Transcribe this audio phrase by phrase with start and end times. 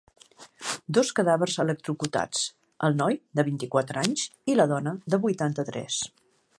[0.97, 2.47] Dos cadàvers electrocutats;
[2.89, 6.05] el noi, de vint-i-quatre anys i la dona, de vuitanta-tres.